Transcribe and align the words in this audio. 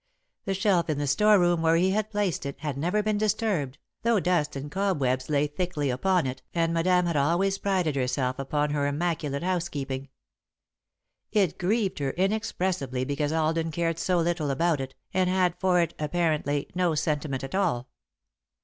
The 0.45 0.55
shelf 0.55 0.89
in 0.89 0.97
the 0.97 1.05
storeroom, 1.05 1.61
where 1.61 1.75
he 1.75 1.91
had 1.91 2.09
placed 2.09 2.47
it, 2.47 2.57
had 2.61 2.75
never 2.75 3.03
been 3.03 3.19
disturbed, 3.19 3.77
though 4.01 4.19
dust 4.19 4.55
and 4.55 4.71
cobwebs 4.71 5.29
lay 5.29 5.45
thickly 5.45 5.91
upon 5.91 6.25
it 6.25 6.41
and 6.55 6.73
Madame 6.73 7.05
had 7.05 7.15
always 7.15 7.59
prided 7.59 7.95
herself 7.95 8.39
upon 8.39 8.71
her 8.71 8.87
immaculate 8.87 9.43
housekeeping. 9.43 10.09
It 11.31 11.59
grieved 11.59 11.99
her 11.99 12.09
inexpressibly 12.13 13.05
because 13.05 13.31
Alden 13.31 13.69
cared 13.69 13.99
so 13.99 14.17
little 14.17 14.49
about 14.49 14.81
it, 14.81 14.95
and 15.13 15.29
had 15.29 15.53
for 15.59 15.79
it, 15.79 15.93
apparently, 15.99 16.71
no 16.73 16.95
sentiment 16.95 17.43
at 17.43 17.53
all. 17.53 17.87